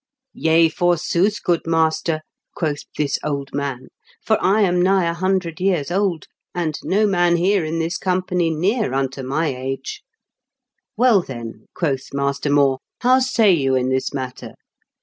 "* 0.21 0.33
Yea, 0.33 0.67
forsooth, 0.67 1.43
good 1.43 1.67
master,' 1.67 2.21
quoth 2.55 2.85
this 2.97 3.19
old 3.23 3.53
man, 3.53 3.89
* 4.05 4.23
for 4.25 4.35
I 4.43 4.61
am 4.61 4.81
nigh 4.81 5.03
a 5.07 5.13
hundred 5.13 5.59
years 5.59 5.91
old, 5.91 6.25
and 6.55 6.75
no 6.83 7.05
man 7.05 7.35
here 7.37 7.63
in 7.63 7.77
this 7.77 7.99
company 7.99 8.49
near 8.49 8.95
unto 8.95 9.21
my 9.21 9.55
age/ 9.55 10.01
^Well, 10.97 11.23
then,' 11.23 11.65
quoth 11.75 12.15
Master 12.15 12.49
More, 12.49 12.79
*how 13.01 13.19
say 13.19 13.51
you 13.51 13.75
in 13.75 13.89
this 13.89 14.11
matter? 14.11 14.55